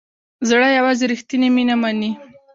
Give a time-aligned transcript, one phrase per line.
[0.49, 2.11] زړه یوازې ریښتیني مینه مني.